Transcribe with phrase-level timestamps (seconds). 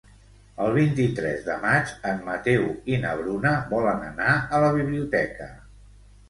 [0.67, 2.65] El vint-i-tres de maig en Mateu
[2.95, 5.53] i na Bruna volen anar a la biblioteca.